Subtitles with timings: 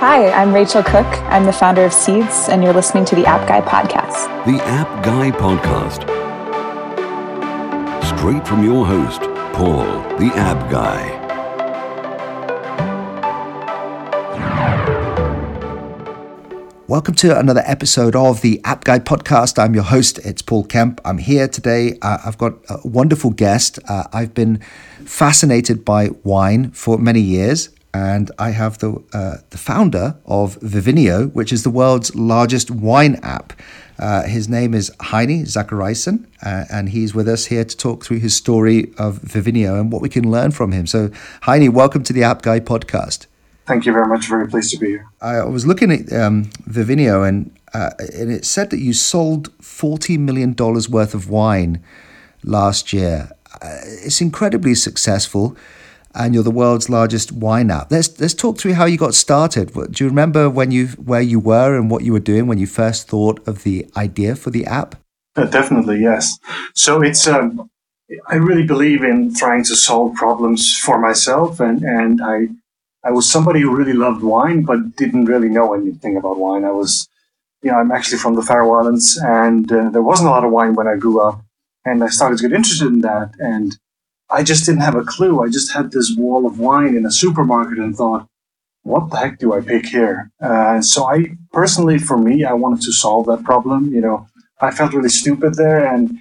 [0.00, 1.08] Hi, I'm Rachel Cook.
[1.24, 4.28] I'm the founder of Seeds, and you're listening to the App Guy podcast.
[4.46, 6.04] The App Guy podcast.
[8.04, 9.22] Straight from your host,
[9.54, 9.82] Paul,
[10.20, 11.16] the App Guy.
[16.86, 19.60] Welcome to another episode of the App Guy podcast.
[19.60, 21.00] I'm your host, it's Paul Kemp.
[21.04, 21.98] I'm here today.
[22.02, 23.80] Uh, I've got a wonderful guest.
[23.88, 24.58] Uh, I've been
[25.04, 31.32] fascinated by wine for many years and I have the uh, the founder of Vivino,
[31.32, 33.52] which is the world's largest wine app.
[33.98, 38.18] Uh, his name is Heini Zachariasen, uh, and he's with us here to talk through
[38.18, 40.86] his story of Vivino and what we can learn from him.
[40.86, 41.08] So,
[41.42, 43.26] Heini, welcome to the App Guy podcast.
[43.66, 44.28] Thank you very much.
[44.28, 45.06] Very pleased to be here.
[45.20, 50.16] I was looking at um, Vivino, and uh, and it said that you sold forty
[50.16, 51.82] million dollars worth of wine
[52.44, 53.30] last year.
[53.60, 55.56] Uh, it's incredibly successful
[56.18, 57.90] and you're the world's largest wine app.
[57.90, 59.72] Let's let's talk through how you got started.
[59.72, 62.66] Do you remember when you where you were and what you were doing when you
[62.66, 64.96] first thought of the idea for the app?
[65.36, 66.38] Uh, definitely, yes.
[66.74, 67.70] So it's um,
[68.26, 72.48] I really believe in trying to solve problems for myself, and and I
[73.04, 76.64] I was somebody who really loved wine but didn't really know anything about wine.
[76.64, 77.08] I was,
[77.62, 80.50] you know, I'm actually from the Faroe Islands, and uh, there wasn't a lot of
[80.50, 81.44] wine when I grew up,
[81.84, 83.78] and I started to get interested in that, and
[84.30, 85.42] I just didn't have a clue.
[85.42, 88.26] I just had this wall of wine in a supermarket and thought,
[88.82, 90.30] what the heck do I pick here?
[90.40, 93.92] Uh, so I personally, for me, I wanted to solve that problem.
[93.92, 94.26] You know,
[94.60, 95.86] I felt really stupid there.
[95.92, 96.18] And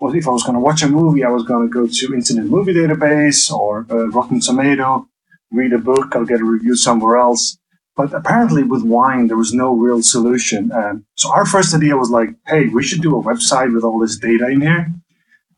[0.00, 2.14] well, if I was going to watch a movie, I was going to go to
[2.14, 5.08] Internet Movie Database or uh, Rotten Tomato,
[5.50, 7.58] read a book, I'll get a review somewhere else.
[7.96, 10.70] But apparently with wine, there was no real solution.
[10.70, 13.98] Um, so our first idea was like, hey, we should do a website with all
[13.98, 14.92] this data in here.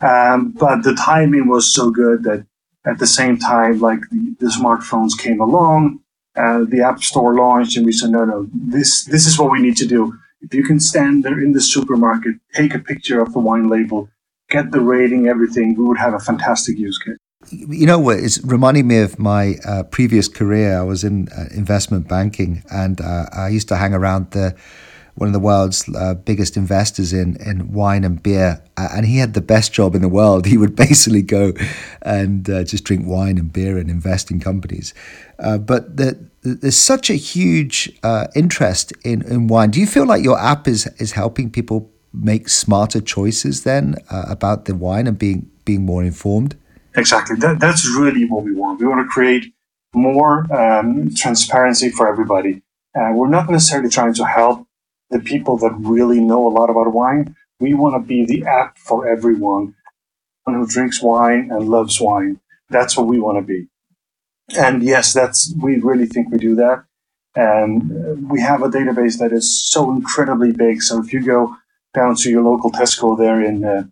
[0.01, 2.47] Um, but the timing was so good that
[2.87, 6.01] at the same time, like the, the smartphones came along,
[6.37, 9.61] uh, the App Store launched, and we said, no, no, this this is what we
[9.61, 10.15] need to do.
[10.41, 14.09] If you can stand there in the supermarket, take a picture of the wine label,
[14.49, 17.17] get the rating, everything, we would have a fantastic use case.
[17.51, 18.19] You know what?
[18.19, 20.79] It's reminding me of my uh, previous career.
[20.79, 24.55] I was in uh, investment banking, and uh, I used to hang around the
[25.19, 29.35] one of the world's uh, biggest investors in, in wine and beer, and he had
[29.35, 30.47] the best job in the world.
[30.49, 31.53] He would basically go
[32.03, 34.95] and uh, just drink wine and beer and invest in companies.
[35.39, 39.71] Uh, but the, there's such a huge uh, interest in, in wine.
[39.71, 44.25] Do you feel like your app is is helping people make smarter choices then uh,
[44.29, 46.57] about the wine and being being more informed?
[46.97, 47.37] Exactly.
[47.37, 48.81] That, that's really what we want.
[48.81, 49.53] We want to create
[49.95, 52.63] more um, transparency for everybody.
[52.99, 54.68] Uh, we're not necessarily trying to help
[55.11, 57.35] the people that really know a lot about wine.
[57.61, 59.75] We want to be the app for everyone
[60.47, 62.41] who drinks wine and loves wine.
[62.71, 63.69] That's what we want to be.
[64.57, 66.85] And yes, that's we really think we do that.
[67.35, 70.83] And we have a database that is so incredibly big.
[70.83, 71.57] So if you go
[71.95, 73.85] down to your local Tesco there in uh,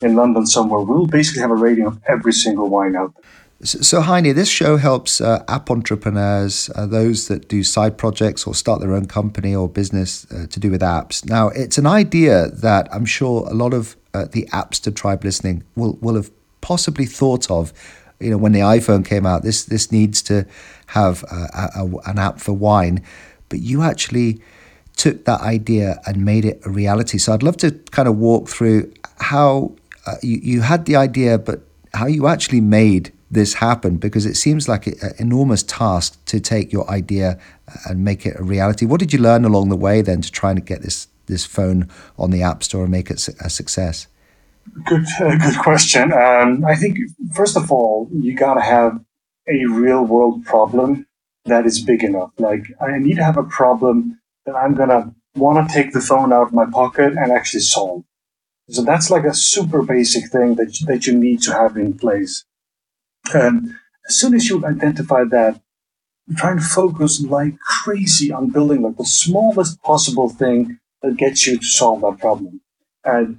[0.00, 3.24] in London somewhere, we'll basically have a rating of every single wine out there.
[3.62, 8.54] So, Heini, this show helps uh, app entrepreneurs, uh, those that do side projects or
[8.54, 11.24] start their own company or business uh, to do with apps.
[11.26, 15.62] Now, it's an idea that I'm sure a lot of uh, the Appster tribe listening
[15.76, 17.72] will, will have possibly thought of.
[18.20, 20.46] You know, when the iPhone came out, this this needs to
[20.88, 23.02] have a, a, an app for wine,
[23.48, 24.42] but you actually
[24.96, 27.18] took that idea and made it a reality.
[27.18, 29.74] So I'd love to kind of walk through how
[30.06, 31.62] uh, you, you had the idea, but
[31.94, 36.72] how you actually made this happen because it seems like an enormous task to take
[36.72, 37.38] your idea
[37.86, 38.86] and make it a reality.
[38.86, 41.88] What did you learn along the way then to try to get this this phone
[42.18, 44.06] on the App Store and make it a success?
[44.84, 46.12] Good, uh, good question.
[46.12, 46.98] Um, I think
[47.34, 48.98] first of all, you got to have
[49.48, 51.06] a real world problem
[51.44, 52.30] that is big enough.
[52.38, 56.32] Like I need to have a problem that I'm gonna want to take the phone
[56.32, 58.04] out of my pocket and actually solve.
[58.70, 62.44] So that's like a super basic thing that that you need to have in place.
[63.32, 63.70] And
[64.08, 65.60] as soon as you identify that,
[66.36, 71.58] trying to focus like crazy on building like the smallest possible thing that gets you
[71.58, 72.60] to solve that problem.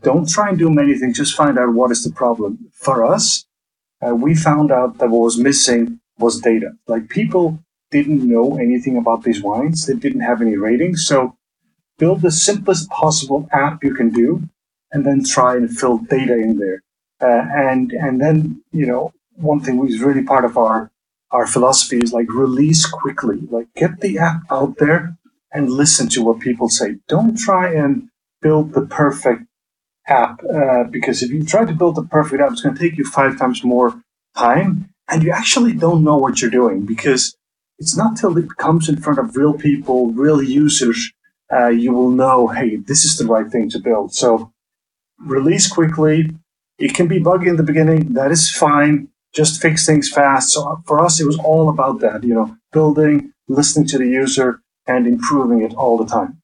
[0.01, 1.17] Don't try and do many things.
[1.17, 2.69] Just find out what is the problem.
[2.73, 3.45] For us,
[4.05, 6.73] uh, we found out that what was missing was data.
[6.87, 7.59] Like people
[7.91, 9.85] didn't know anything about these wines.
[9.85, 11.07] They didn't have any ratings.
[11.07, 11.35] So
[11.97, 14.43] build the simplest possible app you can do,
[14.91, 16.83] and then try and fill data in there.
[17.21, 20.91] Uh, and and then you know one thing is really part of our
[21.31, 25.17] our philosophy is like release quickly, like get the app out there
[25.51, 26.95] and listen to what people say.
[27.07, 28.09] Don't try and
[28.41, 29.43] build the perfect
[30.07, 32.97] app uh, because if you try to build the perfect app, it's going to take
[32.97, 34.01] you five times more
[34.37, 37.35] time, and you actually don't know what you're doing because
[37.79, 41.11] it's not till it comes in front of real people, real users,
[41.51, 44.13] uh, you will know, hey, this is the right thing to build.
[44.13, 44.51] So
[45.19, 46.31] release quickly.
[46.77, 48.13] It can be buggy in the beginning.
[48.13, 49.09] That is fine.
[49.35, 50.53] Just fix things fast.
[50.53, 54.61] So for us, it was all about that, you know, building, listening to the user,
[54.87, 56.41] and improving it all the time.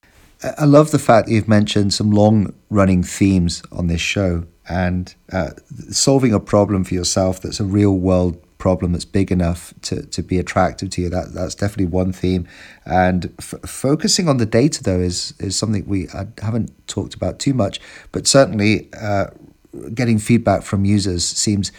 [0.57, 5.13] I love the fact that you've mentioned some long running themes on this show and
[5.31, 5.51] uh,
[5.91, 10.21] solving a problem for yourself that's a real world problem that's big enough to, to
[10.21, 11.09] be attractive to you.
[11.09, 12.47] That that's definitely one theme.
[12.85, 17.39] And f- focusing on the data though is is something we I haven't talked about
[17.39, 19.27] too much, but certainly uh,
[19.93, 21.71] getting feedback from users seems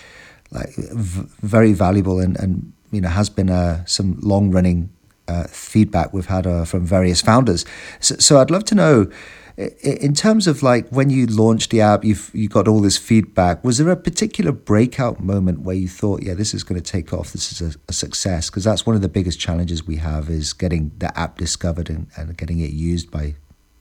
[0.52, 4.90] like v- very valuable and and you know has been uh, some long running
[5.28, 7.64] uh, feedback we've had uh, from various founders.
[8.00, 9.10] So, so, I'd love to know,
[9.56, 13.62] in terms of like when you launched the app, you've you got all this feedback.
[13.64, 17.12] Was there a particular breakout moment where you thought, yeah, this is going to take
[17.12, 18.50] off, this is a, a success?
[18.50, 22.08] Because that's one of the biggest challenges we have is getting the app discovered and,
[22.16, 23.34] and getting it used by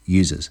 [0.05, 0.49] users.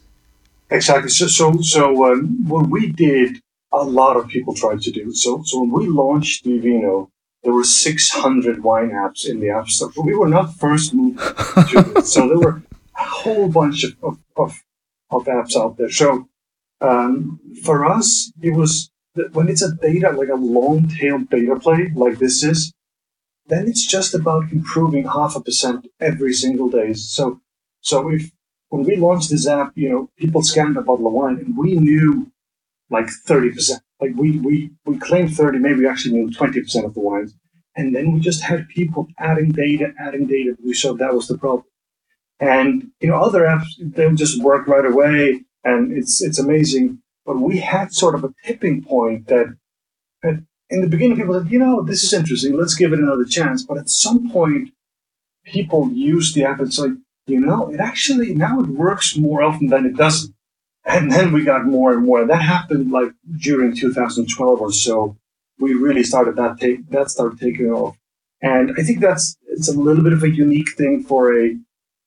[0.71, 1.11] Exactly.
[1.11, 3.41] So, so, so um, what we did,
[3.73, 5.13] a lot of people tried to do.
[5.13, 7.09] So, so when we launched Vivino,
[7.43, 9.91] there were 600 wine apps in the App Store.
[10.05, 12.13] We were not first moved to this.
[12.15, 12.63] So there were
[12.99, 14.63] a whole bunch of, of, of,
[15.11, 15.91] of apps out there.
[15.91, 16.29] So
[16.81, 18.91] um, for us, it was
[19.33, 22.73] when it's a data, like a long tail data play like this is,
[23.47, 26.93] then it's just about improving half a percent every single day.
[26.95, 27.41] So,
[27.81, 28.31] so if
[28.69, 31.75] when we launched this app, you know, people scanned a bottle of wine and we
[31.75, 32.30] knew
[32.91, 37.01] like 30% like we we we claimed 30 maybe we actually knew 20% of the
[37.01, 37.35] wines.
[37.77, 41.39] And then we just had people adding data adding data we showed that was the
[41.39, 41.67] problem.
[42.41, 47.01] And you know other apps they would just work right away and it's it's amazing.
[47.27, 49.55] But we had sort of a tipping point that,
[50.23, 52.57] that in the beginning people said you know this is interesting.
[52.57, 53.65] Let's give it another chance.
[53.65, 54.71] But at some point
[55.45, 56.89] people use the app and say
[57.27, 60.35] you know it actually now it works more often than it doesn't
[60.85, 62.27] and then we got more and more.
[62.27, 65.17] That happened like during 2012 or so.
[65.59, 67.97] We really started that take that started taking off,
[68.41, 71.57] and I think that's it's a little bit of a unique thing for a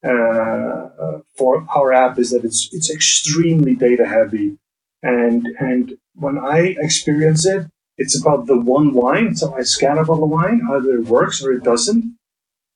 [0.04, 4.58] uh, for our app is that it's it's extremely data heavy,
[5.04, 7.68] and and when I experience it,
[7.98, 9.36] it's about the one wine.
[9.36, 12.18] So I scan a the wine, either it works or it doesn't.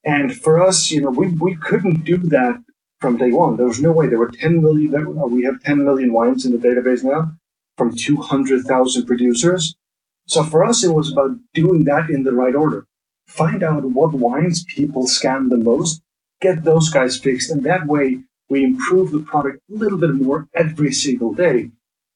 [0.03, 2.61] And for us, you know, we, we couldn't do that
[2.99, 3.57] from day one.
[3.57, 4.07] There was no way.
[4.07, 7.31] There were 10 million, uh, we have 10 million wines in the database now
[7.77, 9.75] from 200,000 producers.
[10.25, 12.85] So for us, it was about doing that in the right order.
[13.27, 16.01] Find out what wines people scan the most,
[16.41, 20.47] get those guys fixed, and that way we improve the product a little bit more
[20.53, 21.69] every single day.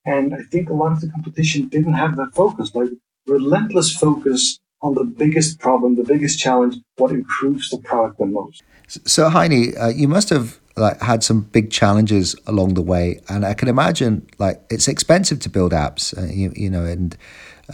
[0.05, 2.89] And I think a lot of the competition didn't have that focus, like
[3.27, 8.63] relentless focus on the biggest problem, the biggest challenge, what improves the product the most.
[8.87, 13.45] So, Heini, uh, you must have like had some big challenges along the way, and
[13.45, 17.15] I can imagine like it's expensive to build apps, uh, you, you know, and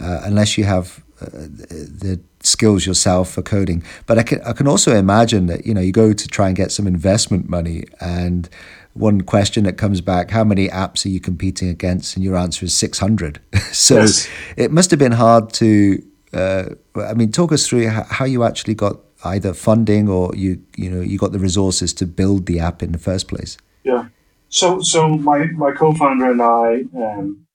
[0.00, 3.82] uh, unless you have uh, the skills yourself for coding.
[4.06, 6.56] But I can I can also imagine that you know you go to try and
[6.56, 8.48] get some investment money, and
[8.94, 12.16] one question that comes back: How many apps are you competing against?
[12.16, 13.40] And your answer is six hundred.
[13.72, 14.28] so yes.
[14.56, 16.02] it must have been hard to.
[16.32, 20.90] Uh, I mean, talk us through how you actually got either funding or you you
[20.90, 23.56] know you got the resources to build the app in the first place?
[23.84, 24.08] Yeah.
[24.48, 27.46] So so my my co-founder and I um,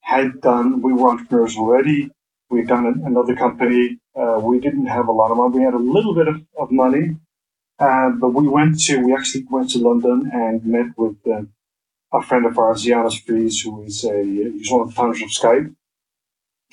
[0.00, 2.10] had done we were entrepreneurs already.
[2.50, 3.98] We'd done another company.
[4.14, 5.58] Uh, we didn't have a lot of money.
[5.58, 7.16] We had a little bit of, of money,
[7.78, 11.42] uh, but we went to we actually went to London and met with uh,
[12.12, 15.30] a friend of ours, Janus Friis, who is a he's one of the founders of
[15.30, 15.74] Skype,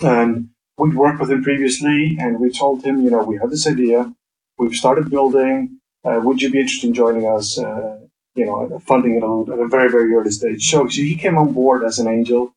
[0.01, 0.50] and
[0.81, 3.99] we'd worked with him previously, and we told him, you know, we have this idea
[4.57, 5.55] we've started building.
[6.03, 7.59] Uh, would you be interested in joining us?
[7.59, 7.97] Uh,
[8.35, 9.23] you know, funding it
[9.53, 10.69] at a very, very early stage.
[10.69, 12.53] So, so he came on board as an angel.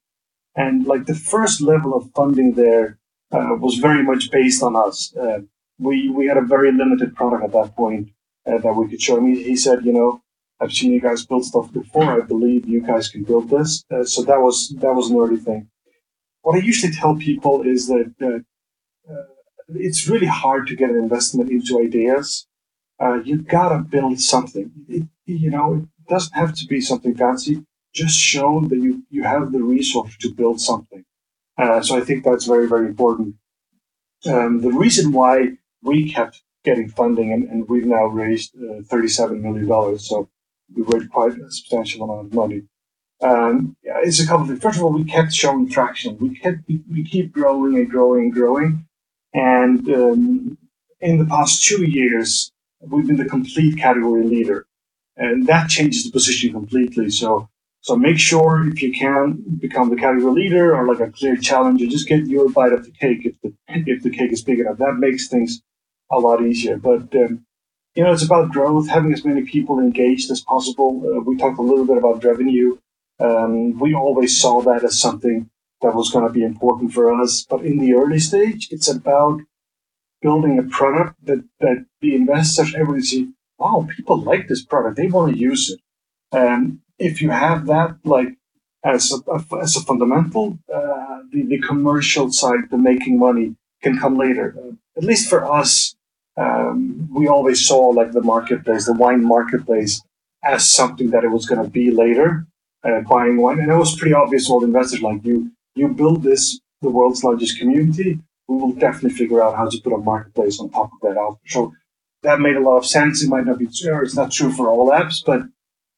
[0.54, 2.98] And like the first level of funding there
[3.32, 5.14] uh, was very much based on us.
[5.16, 5.40] Uh,
[5.78, 8.10] we, we had a very limited product at that point
[8.46, 9.26] uh, that we could show him.
[9.34, 10.22] He, he, said, you know,
[10.60, 12.22] I've seen you guys build stuff before.
[12.22, 13.84] I believe you guys can build this.
[13.90, 15.68] Uh, so that was, that was an early thing.
[16.44, 18.44] What I usually tell people is that
[19.68, 22.46] it's really hard to get an investment into ideas.
[23.00, 24.70] Uh, you gotta build something.
[24.86, 27.64] It, you know, it doesn't have to be something fancy.
[27.94, 31.06] Just show that you, you have the resource to build something.
[31.56, 33.36] Uh, so I think that's very, very important.
[34.26, 39.40] Um, the reason why we kept getting funding and, and we've now raised uh, $37
[39.40, 39.98] million.
[39.98, 40.28] So
[40.74, 42.64] we raised quite a substantial amount of money.
[43.22, 44.62] Um, it's a couple of things.
[44.62, 46.18] First of all, we kept showing traction.
[46.18, 48.86] We kept, we keep growing and growing and growing.
[49.32, 50.58] And um,
[51.00, 54.66] in the past two years, we've been the complete category leader,
[55.16, 57.10] and that changes the position completely.
[57.10, 57.48] So
[57.80, 61.86] so make sure if you can become the category leader or like a clear challenger,
[61.86, 64.78] just get your bite of the cake if the if the cake is big enough.
[64.78, 65.60] That makes things
[66.10, 66.78] a lot easier.
[66.78, 67.44] But um,
[67.94, 71.02] you know, it's about growth, having as many people engaged as possible.
[71.04, 72.78] Uh, we talked a little bit about revenue.
[73.20, 75.50] Um, we always saw that as something
[75.82, 77.46] that was going to be important for us.
[77.48, 79.40] But in the early stage, it's about
[80.22, 84.96] building a product that, that the investors, everybody see, wow, people like this product.
[84.96, 85.80] They want to use it.
[86.32, 88.36] And if you have that, like,
[88.84, 94.16] as a, as a fundamental, uh, the, the commercial side, the making money can come
[94.16, 94.54] later.
[94.58, 95.94] Uh, at least for us,
[96.36, 100.02] um, we always saw like the marketplace, the wine marketplace,
[100.42, 102.46] as something that it was going to be later,
[102.84, 103.60] uh, buying one.
[103.60, 107.24] and it was pretty obvious to all investors like you, you build this the world's
[107.24, 111.00] largest community, we will definitely figure out how to put a marketplace on top of
[111.00, 111.36] that.
[111.46, 111.72] So
[112.22, 113.22] that made a lot of sense.
[113.22, 115.42] It might not be true, it's not true for all apps, but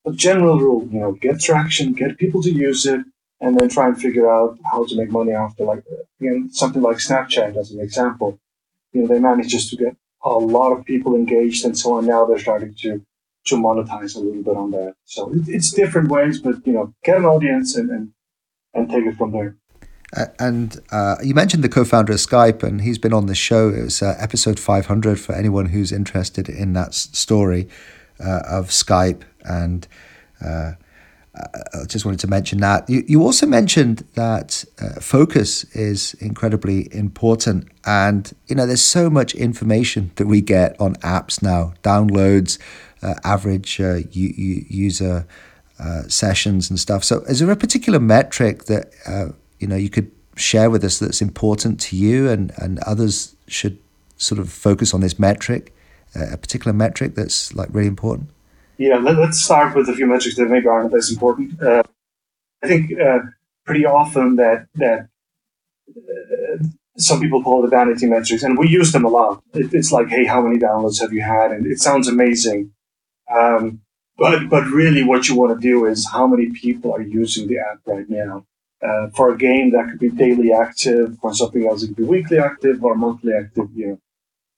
[0.04, 3.00] the general rule, you know, get traction, get people to use it,
[3.40, 5.64] and then try and figure out how to make money after.
[5.64, 5.82] Like
[6.20, 8.38] again, something like Snapchat as an example.
[8.92, 12.06] You know, they managed just to get a lot of people engaged and so on.
[12.06, 13.04] Now they're starting to
[13.46, 14.94] to monetize a little bit on that.
[15.04, 18.12] So it, it's different ways, but you know, get an audience and and,
[18.74, 19.56] and take it from there.
[20.16, 23.70] Uh, and uh, you mentioned the co-founder of Skype, and he's been on the show.
[23.70, 27.68] It was uh, episode 500 for anyone who's interested in that story
[28.20, 29.22] uh, of Skype.
[29.44, 29.86] And
[30.44, 30.72] uh,
[31.34, 32.88] I just wanted to mention that.
[32.88, 37.68] You, you also mentioned that uh, focus is incredibly important.
[37.84, 42.58] And, you know, there's so much information that we get on apps now, downloads,
[42.95, 45.26] uh, average uh, u- u- user
[45.78, 47.04] uh, sessions and stuff.
[47.04, 50.98] So is there a particular metric that, uh, you know, you could share with us
[50.98, 53.78] that's important to you and, and others should
[54.16, 55.74] sort of focus on this metric,
[56.14, 58.30] a particular metric that's like really important?
[58.78, 61.62] Yeah, let, us start with a few metrics that maybe aren't as important.
[61.62, 61.82] Uh,
[62.62, 63.20] I think uh,
[63.64, 65.08] pretty often that that
[65.96, 66.64] uh,
[66.98, 69.42] some people call it vanity metrics, and we use them a lot.
[69.54, 71.52] It, it's like, hey, how many downloads have you had?
[71.52, 72.72] And it sounds amazing,
[73.30, 73.80] um,
[74.18, 77.58] but but really, what you want to do is how many people are using the
[77.58, 78.46] app right now.
[78.82, 81.16] Uh, for a game, that could be daily active.
[81.20, 83.68] For something else, it could be weekly active or monthly active.
[83.74, 84.00] You know,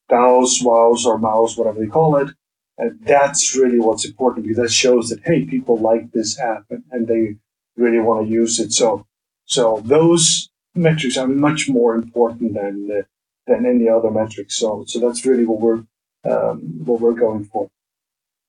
[0.08, 2.30] DAUs, WAUs, or MAUs, whatever they call it.
[2.78, 6.84] And that's really what's important because that shows that, hey, people like this app and,
[6.92, 7.36] and they
[7.76, 8.72] really want to use it.
[8.72, 9.04] So,
[9.46, 13.02] so those metrics are much more important than, uh,
[13.48, 14.56] than any other metrics.
[14.56, 15.84] So, so that's really what we're,
[16.24, 17.68] um, what we're going for.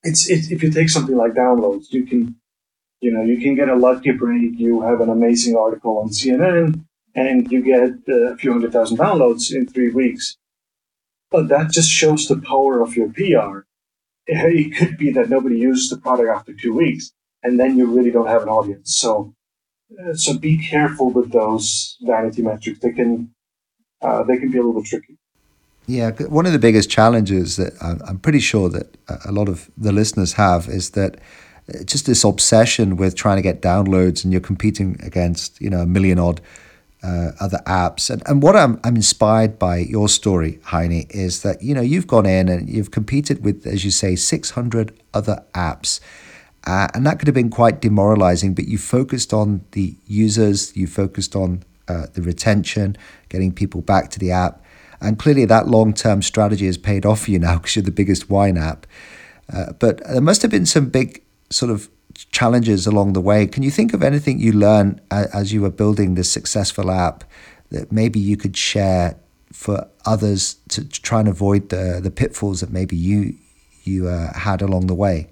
[0.03, 2.35] It's, it, if you take something like downloads, you can,
[3.01, 4.57] you know, you can get a lucky break.
[4.57, 8.97] You have an amazing article on CNN and you get uh, a few hundred thousand
[8.97, 10.37] downloads in three weeks.
[11.31, 13.65] But that just shows the power of your PR
[14.29, 17.11] it could be that nobody uses the product after two weeks,
[17.43, 18.95] and then you really don't have an audience.
[18.95, 19.33] So,
[19.99, 22.79] uh, so be careful with those vanity metrics.
[22.79, 23.33] They can
[24.01, 25.17] uh, they can be a little tricky.
[25.89, 29.91] Yeah, one of the biggest challenges that I'm pretty sure that a lot of the
[29.91, 34.39] listeners have is that uh, just this obsession with trying to get downloads, and you're
[34.39, 36.41] competing against you know a million odd
[37.01, 38.11] uh, other apps.
[38.11, 42.07] And, and what I'm, I'm inspired by your story, Heini, is that, you know, you've
[42.07, 46.01] gone in and you've competed with, as you say, 600 other apps.
[46.67, 50.87] Uh, and that could have been quite demoralizing, but you focused on the users, you
[50.87, 52.97] focused on uh, the retention,
[53.29, 54.61] getting people back to the app.
[55.01, 57.91] And clearly that long term strategy has paid off for you now because you're the
[57.91, 58.85] biggest wine app.
[59.51, 61.89] Uh, but there must have been some big sort of
[62.31, 63.47] challenges along the way.
[63.47, 67.23] Can you think of anything you learned as you were building this successful app
[67.69, 69.17] that maybe you could share
[69.51, 73.35] for others to, try and avoid the the pitfalls that maybe you
[73.83, 75.29] you uh, had along the way?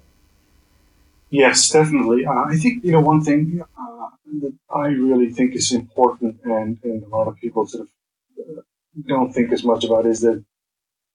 [1.30, 2.24] Yes, definitely.
[2.24, 4.08] Uh, I think you know one thing uh,
[4.40, 8.62] that I really think is important, and, and a lot of people sort of uh,
[9.06, 10.44] don't think as much about is that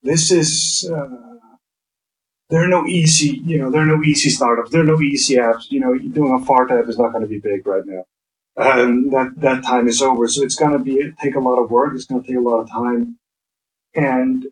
[0.04, 1.34] this is uh,
[2.50, 4.70] there are no easy, you know, there are no easy startups.
[4.70, 5.72] There are no easy apps.
[5.72, 8.06] You know, doing a fart app is not going to be big right now.
[8.56, 10.28] And that, that time is over.
[10.28, 11.94] So it's going to be, take a lot of work.
[11.96, 13.18] It's going to take a lot of time.
[13.96, 14.46] And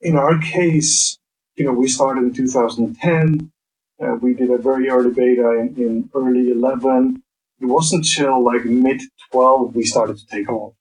[0.00, 1.18] in our case,
[1.54, 3.52] you know, we started in 2010.
[4.00, 7.22] Uh, we did a very early beta in, in early 11.
[7.60, 10.74] It wasn't until like mid 12 we started to take off.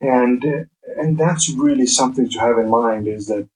[0.00, 0.64] And, uh,
[0.98, 3.48] and that's really something to have in mind is that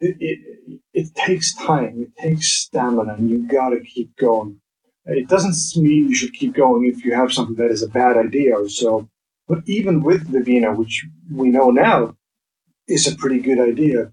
[0.00, 4.60] it, it, it takes time, it takes stamina, and you got to keep going.
[5.06, 8.16] It doesn't mean you should keep going if you have something that is a bad
[8.16, 9.08] idea or so.
[9.48, 12.16] But even with Vivino, which we know now
[12.86, 14.12] is a pretty good idea,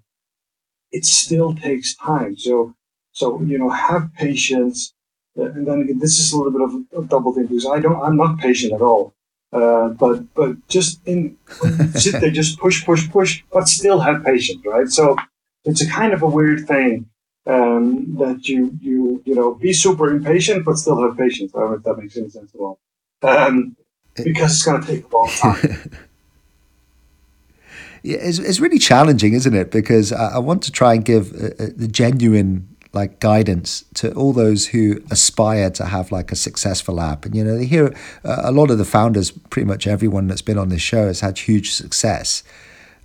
[0.90, 2.36] it still takes time.
[2.36, 2.74] So,
[3.12, 4.94] so you know, have patience.
[5.36, 8.02] And then again, this is a little bit of a double thing because I don't,
[8.02, 9.14] I'm not patient at all.
[9.52, 11.36] Uh, but but just in
[11.94, 14.88] sit there, just push, push, push, but still have patience, right?
[14.88, 15.16] So
[15.64, 17.08] it's a kind of a weird thing
[17.46, 21.52] um, that you you you know be super impatient but still have patience.
[21.54, 22.78] I don't know if that makes any sense at all,
[23.22, 23.74] um,
[24.16, 25.56] because it's going to take a long time.
[28.02, 29.70] yeah, it's, it's really challenging, isn't it?
[29.70, 34.68] Because I, I want to try and give the genuine like guidance to all those
[34.68, 37.24] who aspire to have like a successful app.
[37.24, 40.42] And you know, they hear uh, a lot of the founders, pretty much everyone that's
[40.42, 42.42] been on this show has had huge success.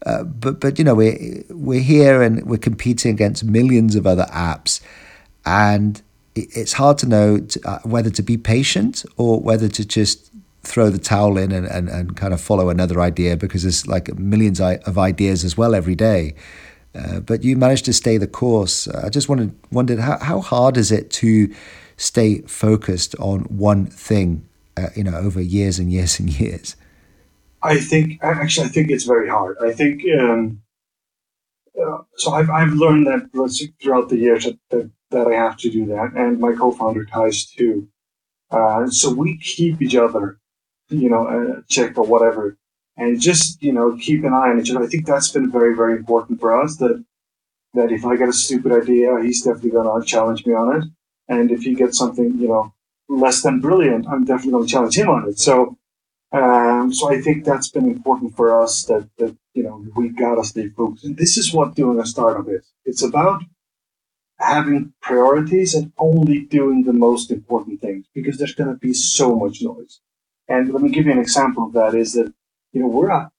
[0.05, 4.25] Uh, but but you know we're we're here and we're competing against millions of other
[4.31, 4.81] apps,
[5.45, 6.01] and
[6.35, 10.31] it's hard to know to, uh, whether to be patient or whether to just
[10.63, 14.13] throw the towel in and, and, and kind of follow another idea because there's like
[14.17, 16.33] millions of ideas as well every day.
[16.95, 18.87] Uh, but you managed to stay the course.
[18.87, 21.53] I just wanted wondered how, how hard is it to
[21.97, 24.47] stay focused on one thing,
[24.77, 26.75] uh, you know, over years and years and years.
[27.63, 29.57] I think actually I think it's very hard.
[29.61, 30.61] I think um,
[31.81, 32.31] uh, so.
[32.33, 33.29] I've I've learned that
[33.81, 37.45] throughout the years that, that, that I have to do that, and my co-founder Theis
[37.45, 37.87] too.
[38.51, 40.37] Uh, so we keep each other,
[40.89, 42.57] you know, uh, check or whatever,
[42.97, 44.83] and just you know keep an eye on each other.
[44.83, 46.77] I think that's been very very important for us.
[46.77, 47.03] That
[47.73, 50.83] that if I get a stupid idea, he's definitely going to challenge me on it,
[51.27, 52.73] and if he gets something you know
[53.09, 55.39] less than brilliant, I'm definitely going to challenge him on it.
[55.39, 55.77] So
[56.33, 60.43] um, so I think that's been important for us that, that you know we gotta
[60.43, 61.05] stay focused.
[61.05, 62.73] And this is what doing a startup is.
[62.85, 63.43] It's about
[64.39, 69.61] having priorities and only doing the most important things because there's gonna be so much
[69.61, 70.01] noise.
[70.47, 72.33] And let me give you an example of that is that
[72.73, 73.31] you know we're a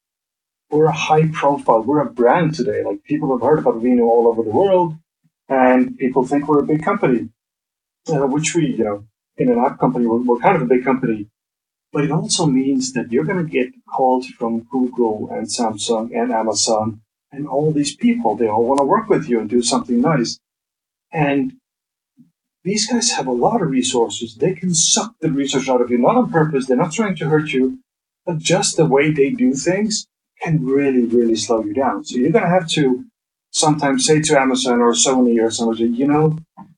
[0.71, 2.83] we're a high profile, we're a brand today.
[2.83, 4.95] Like people have heard about Vino all over the world,
[5.49, 7.29] and people think we're a big company,
[8.09, 9.05] uh, which we you know
[9.37, 11.29] in an app company we're, we're kind of a big company
[11.95, 16.33] but it also means that you're going to get calls from Google and Samsung and
[16.33, 18.35] Amazon and all these people.
[18.35, 20.41] They all want to work with you and do something nice.
[21.13, 21.53] And
[22.65, 24.35] these guys have a lot of resources.
[24.35, 26.67] They can suck the resource out of you, not on purpose.
[26.67, 27.79] They're not trying to hurt you,
[28.27, 30.07] but just the way they do things
[30.43, 32.05] can really, really slow you down.
[32.05, 33.05] So you're going to have to
[33.51, 36.37] sometimes say to Amazon or Sony or somebody, you know,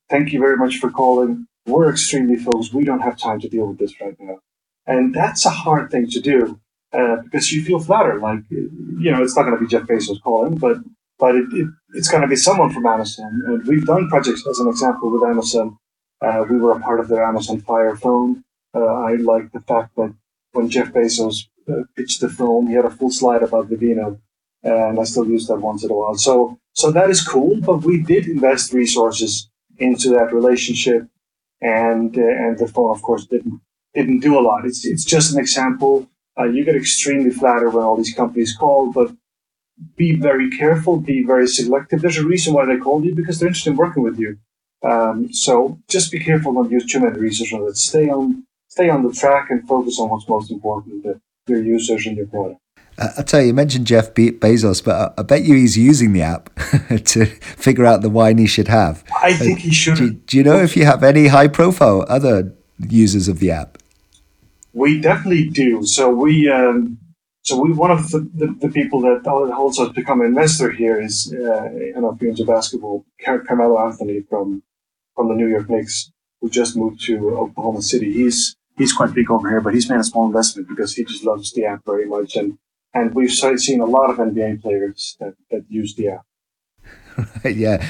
[0.09, 1.47] thank you very much for calling.
[1.65, 2.73] We're extremely focused.
[2.73, 4.39] We don't have time to deal with this right now.
[4.85, 6.59] And that's a hard thing to do
[6.93, 8.21] uh, because you feel flattered.
[8.21, 10.77] Like, you know, it's not going to be Jeff Bezos calling, but
[11.19, 13.41] but it, it, it's going to be someone from Amazon.
[13.47, 15.77] And we've done projects, as an example, with Amazon.
[16.21, 18.43] Uh, we were a part of their Amazon Fire phone.
[18.75, 20.13] Uh, I like the fact that
[20.53, 24.19] when Jeff Bezos uh, pitched the phone, he had a full slide about Vivino,
[24.63, 26.15] and I still use that once in a while.
[26.15, 27.59] So, so that is cool.
[27.61, 31.07] But we did invest resources into that relationship,
[31.61, 33.61] and uh, and the phone, of course, didn't
[33.93, 34.65] didn't do a lot.
[34.65, 36.07] It's, it's just an example.
[36.39, 39.11] Uh, you get extremely flattered when all these companies call, but
[39.95, 42.01] be very careful, be very selective.
[42.01, 44.37] There's a reason why they called you because they're interested in working with you.
[44.83, 47.83] Um, so just be careful, don't use too many resources.
[47.83, 52.05] Stay on, stay on the track and focus on what's most important, the, your users
[52.05, 52.59] and your product.
[52.97, 55.77] Uh, I tell you, you mentioned Jeff Be- Bezos, but I, I, bet you he's
[55.77, 56.49] using the app
[57.05, 59.03] to figure out the wine he should have.
[59.21, 59.97] I think uh, he should.
[59.97, 63.77] Do, do, you know if you have any high profile other users of the app?
[64.73, 65.85] We definitely do.
[65.85, 66.97] So we, um,
[67.43, 70.99] so we one of the, the, the, people that helps us become an investor here
[70.99, 74.63] is, uh, if you're into basketball, Car- Carmelo Anthony from
[75.15, 78.11] from the New York Knicks, who just moved to Oklahoma City.
[78.13, 81.23] He's he's quite big over here, but he's made a small investment because he just
[81.23, 82.57] loves the app very much, and
[82.93, 86.25] and we've seen a lot of NBA players that, that use the app.
[87.45, 87.85] yeah.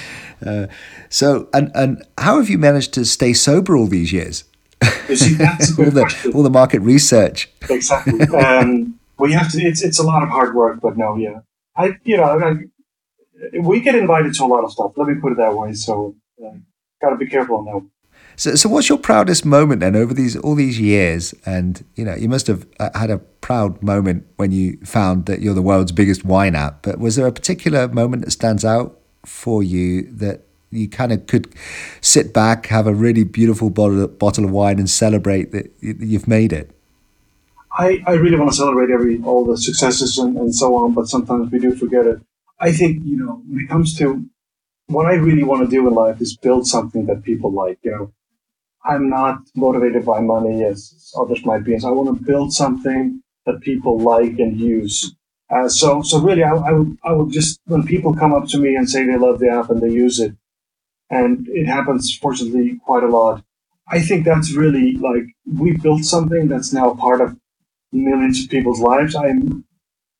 [0.46, 0.68] Uh,
[1.10, 4.44] so, and and how have you managed to stay sober all these years?
[5.14, 5.38] See,
[5.80, 7.50] all, the, all the market research.
[7.70, 8.22] Exactly.
[8.36, 9.62] Um, we have to.
[9.62, 11.40] It's it's a lot of hard work, but no, yeah.
[11.76, 14.92] I you know I, we get invited to a lot of stuff.
[14.96, 15.74] Let me put it that way.
[15.74, 16.52] So uh,
[17.02, 17.90] got to be careful on that.
[18.38, 21.34] So, so what's your proudest moment then over these all these years?
[21.45, 25.41] And you know, you must have uh, had a proud moment when you found that
[25.41, 26.84] you're the world's biggest wine app.
[26.84, 31.26] But was there a particular moment that stands out for you that you kind of
[31.26, 31.54] could
[32.02, 36.54] sit back, have a really beautiful bottle, bottle of wine, and celebrate that you've made
[36.54, 36.71] it.
[37.71, 41.08] I, I really want to celebrate every all the successes and, and so on, but
[41.08, 42.19] sometimes we do forget it.
[42.60, 44.26] I think you know when it comes to
[44.88, 47.80] what I really want to do in life is build something that people like.
[47.82, 48.13] You know,
[48.88, 51.78] I'm not motivated by money as others might be.
[51.78, 55.13] So I want to build something that people like and use.
[55.50, 58.58] Uh, so, so really, I, I, would, I would just when people come up to
[58.58, 60.34] me and say they love the app and they use it,
[61.10, 63.43] and it happens fortunately quite a lot.
[63.89, 67.38] I think that's really like we built something that's now part of
[67.93, 69.15] millions of people's lives.
[69.15, 69.63] I'm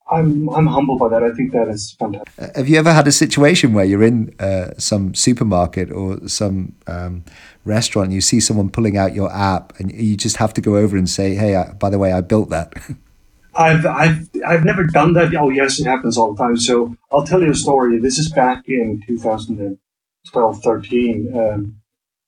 [0.10, 1.24] I'm I'm humbled by that.
[1.24, 2.34] I think that is fantastic.
[2.40, 6.76] Uh, have you ever had a situation where you're in uh, some supermarket or some
[6.88, 7.26] um,
[7.66, 10.78] restaurant, and you see someone pulling out your app, and you just have to go
[10.78, 12.74] over and say, "Hey, I, by the way, I built that."
[13.56, 15.36] I've I've I've never done that.
[15.36, 16.58] Oh yes, it happens all the time.
[16.58, 18.00] So I'll tell you a story.
[18.00, 21.34] This is back in 2012, 13.
[21.36, 21.76] Um,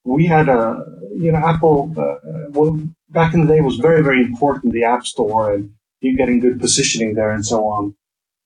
[0.04, 0.84] we had a
[1.16, 1.94] you know Apple.
[1.96, 4.74] Uh, well, back in the day, was very very important.
[4.74, 7.96] The App Store and you getting good positioning there and so on.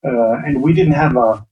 [0.05, 1.45] Uh, and we didn't have a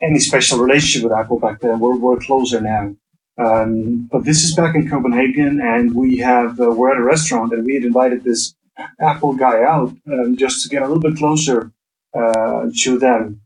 [0.00, 1.80] any special relationship with Apple back then.
[1.80, 2.94] We're we're closer now.
[3.38, 7.52] Um, but this is back in Copenhagen, and we have uh, we're at a restaurant,
[7.52, 8.54] and we had invited this
[9.00, 11.72] Apple guy out um, just to get a little bit closer
[12.14, 13.40] uh, to them.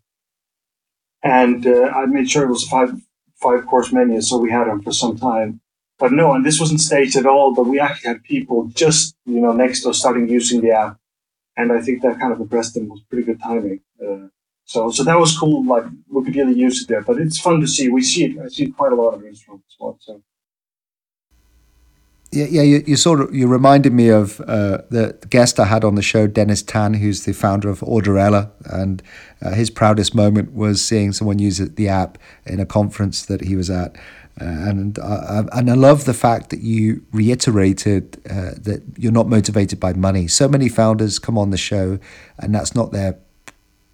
[1.23, 3.01] And uh, I made sure it was a five
[3.37, 5.61] five course menu, so we had him for some time.
[5.99, 7.55] But no, and this wasn't staged at all.
[7.55, 10.99] But we actually had people just you know next to us starting using the app,
[11.57, 12.85] and I think that kind of impressed them.
[12.85, 13.81] It was pretty good timing.
[14.03, 14.29] Uh,
[14.65, 15.65] so so that was cool.
[15.67, 17.03] Like we could really use it there.
[17.03, 17.89] But it's fun to see.
[17.89, 18.39] We see it.
[18.39, 19.99] I see quite a lot of as well.
[20.01, 20.23] So
[22.33, 25.85] yeah, yeah, you, you sort of you reminded me of uh, the guest I had
[25.85, 29.03] on the show, Dennis Tan, who's the founder of Orderella, and
[29.41, 33.57] uh, his proudest moment was seeing someone use the app in a conference that he
[33.57, 33.97] was at,
[34.39, 39.81] and uh, and I love the fact that you reiterated uh, that you're not motivated
[39.81, 40.29] by money.
[40.29, 41.99] So many founders come on the show,
[42.39, 43.19] and that's not their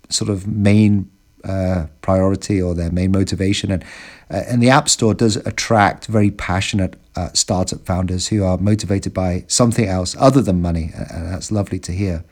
[0.09, 1.11] sort of main
[1.44, 3.70] uh, priority or their main motivation.
[3.70, 3.85] And
[4.31, 9.14] uh, and the App Store does attract very passionate uh, startup founders who are motivated
[9.14, 12.24] by something else other than money, and that's lovely to hear.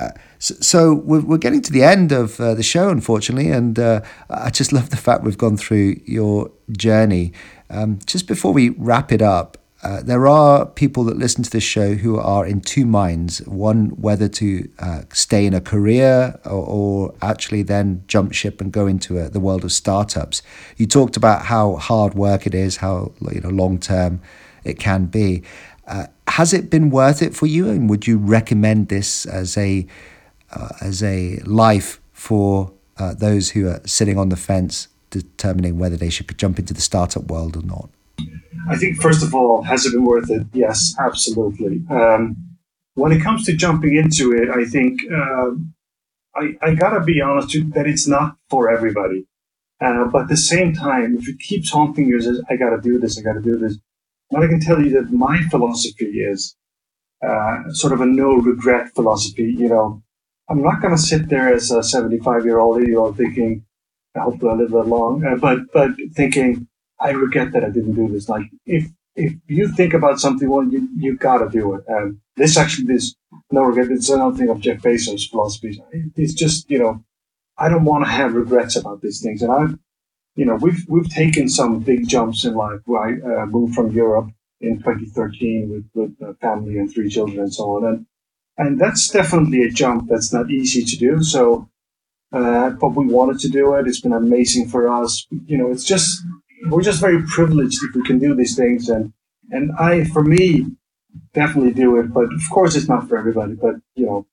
[0.00, 3.78] Uh, so, so, we're, we're getting to the end of uh, the show, unfortunately, and
[3.78, 7.32] uh, I just love the fact we've gone through your journey.
[7.68, 11.62] Um, just before we wrap it up, uh, there are people that listen to this
[11.62, 16.66] show who are in two minds one, whether to uh, stay in a career or,
[16.66, 20.42] or, actually then jump ship and go into a, the world of startups.
[20.76, 24.20] You talked about how hard work it is, how you know, long term
[24.64, 25.42] it can be.
[26.30, 27.68] Has it been worth it for you?
[27.68, 29.86] And would you recommend this as a,
[30.52, 35.96] uh, as a life for uh, those who are sitting on the fence determining whether
[35.96, 37.90] they should jump into the startup world or not?
[38.68, 40.46] I think, first of all, has it been worth it?
[40.52, 41.82] Yes, absolutely.
[41.90, 42.36] Um,
[42.94, 45.50] when it comes to jumping into it, I think uh,
[46.36, 49.26] I, I gotta be honest that it's not for everybody.
[49.80, 52.98] Uh, but at the same time, if it keeps haunting you, says, I gotta do
[52.98, 53.78] this, I gotta do this.
[54.30, 56.56] What I can tell you that my philosophy is
[57.26, 59.54] uh, sort of a no regret philosophy.
[59.58, 60.02] You know,
[60.48, 63.64] I'm not gonna sit there as a 75 year old idiot thinking,
[64.16, 66.68] hopefully I live that long, uh, but but thinking,
[67.00, 68.28] I regret that I didn't do this.
[68.28, 71.84] Like if if you think about something, well, you you gotta do it.
[71.88, 73.14] And this actually this
[73.50, 73.90] no regret.
[73.90, 75.82] It's another thing of Jeff Bezos' philosophy.
[76.16, 77.04] It's just you know,
[77.58, 79.42] I don't want to have regrets about these things.
[79.42, 79.78] And I've
[80.40, 82.80] you know we've we've taken some big jumps in life.
[83.06, 84.30] I uh, moved from Europe
[84.62, 87.82] in 2013 with with a family and three children and so on.
[87.90, 88.06] And
[88.58, 91.22] and that's definitely a jump that's not easy to do.
[91.22, 91.68] So.
[92.32, 93.88] Uh, but we wanted to do it.
[93.88, 95.26] It's been amazing for us.
[95.46, 96.08] You know, it's just
[96.70, 98.88] we're just very privileged if we can do these things.
[98.88, 99.12] And
[99.50, 100.66] and I, for me,
[101.34, 102.14] definitely do it.
[102.14, 103.54] But of course, it's not for everybody.
[103.54, 104.26] But you know,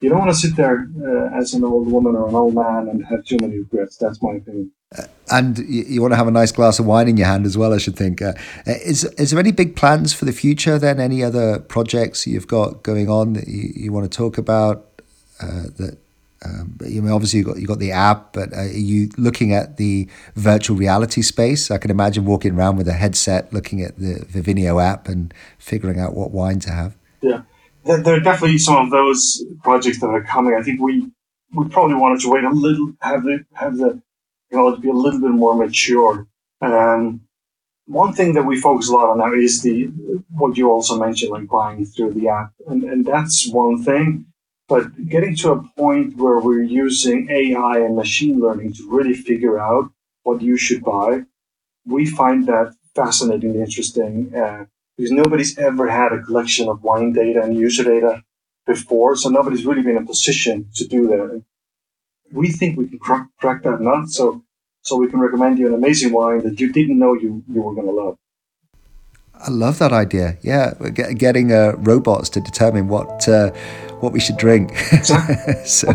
[0.00, 2.88] you don't want to sit there uh, as an old woman or an old man
[2.88, 3.96] and have too many regrets.
[3.96, 4.72] That's my opinion.
[5.30, 7.46] Uh, and you, you, want to have a nice glass of wine in your hand
[7.46, 8.20] as well, I should think.
[8.22, 8.34] Uh,
[8.66, 10.78] is is there any big plans for the future?
[10.78, 15.02] Then any other projects you've got going on that you, you want to talk about
[15.40, 15.98] uh, that
[16.44, 19.52] um, you know, obviously you got you got the app, but uh, are you looking
[19.54, 21.70] at the virtual reality space?
[21.70, 25.98] I can imagine walking around with a headset, looking at the Vivino app and figuring
[25.98, 26.96] out what wine to have.
[27.22, 27.42] Yeah,
[27.84, 30.54] there are definitely some of those projects that are coming.
[30.54, 31.10] I think we
[31.54, 34.02] we probably wanted to wait a little, have the have the
[34.54, 36.26] you know be a little bit more mature.
[36.60, 37.20] Um,
[37.86, 39.86] one thing that we focus a lot on now is the
[40.30, 44.26] what you also mentioned, like buying through the app, and and that's one thing
[44.68, 49.58] but getting to a point where we're using AI and machine learning to really figure
[49.58, 49.90] out
[50.22, 51.22] what you should buy,
[51.84, 54.64] we find that fascinatingly interesting uh,
[54.96, 58.22] because nobody's ever had a collection of wine data and user data
[58.66, 61.42] before, so nobody's really been in a position to do that.
[62.32, 64.43] We think we can crack, crack that nut, so
[64.84, 67.74] so we can recommend you an amazing wine that you didn't know you, you were
[67.74, 68.18] going to love.
[69.34, 70.38] I love that idea.
[70.42, 73.50] Yeah, getting uh, robots to determine what uh,
[74.00, 74.76] what we should drink.
[75.64, 75.92] so,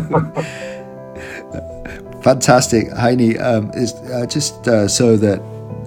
[2.22, 3.40] Fantastic, Heini.
[3.40, 5.40] Um, is uh, just uh, so that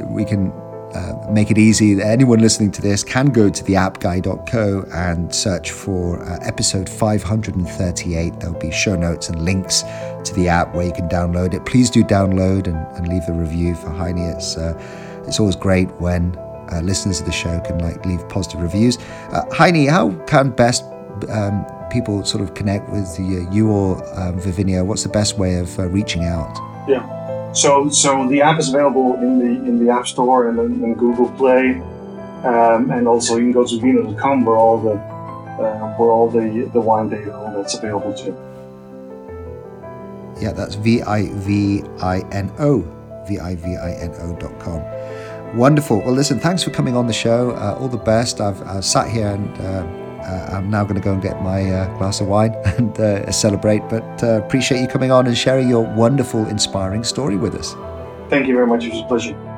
[0.10, 0.52] we can
[0.95, 2.01] uh, make it easy.
[2.01, 8.39] Anyone listening to this can go to theappguy.co and search for uh, episode 538.
[8.39, 9.82] There'll be show notes and links
[10.25, 11.65] to the app where you can download it.
[11.65, 14.36] Please do download and, and leave a review for Heini.
[14.36, 14.73] It's uh,
[15.27, 16.38] it's always great when
[16.71, 18.97] uh, listeners of the show can like leave positive reviews.
[19.32, 20.84] Uh, Heini, how can best
[21.29, 24.86] um, people sort of connect with the, you or um, Vivino?
[24.86, 26.56] What's the best way of reaching out?
[26.88, 27.23] Yeah.
[27.54, 31.82] So, so the app is available in the in the App Store and Google Play,
[32.44, 36.70] um, and also you can go to vivino.com where all the uh, where all the
[36.74, 38.36] the wine data that's available to.
[40.42, 42.82] Yeah, that's v i v i n o
[43.28, 44.82] v i v i n o dot com.
[45.56, 46.00] Wonderful.
[46.00, 47.52] Well, listen, thanks for coming on the show.
[47.52, 48.42] Uh, all the best.
[48.42, 49.62] I've, I've sat here and.
[49.62, 53.32] Uh, I'm now going to go and get my uh, glass of wine and uh,
[53.32, 53.82] celebrate.
[53.90, 57.76] But uh, appreciate you coming on and sharing your wonderful, inspiring story with us.
[58.30, 58.86] Thank you very much.
[58.86, 59.53] It was a pleasure.